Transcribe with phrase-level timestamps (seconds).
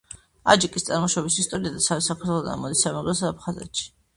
[0.53, 3.89] აჯიკის წარმოშობის ისტორია დასავლეთ საქართველოდან მოდის, სამეგრელოსა და აფხაზეთში.